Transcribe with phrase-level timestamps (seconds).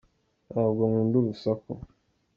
[0.49, 1.71] Ntabwo nkunda urusaku.